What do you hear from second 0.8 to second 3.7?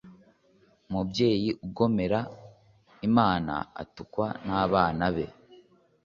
Umubyeyi ugomera Imana